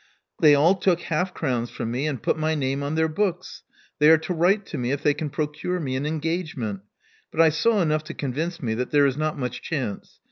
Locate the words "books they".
3.07-4.09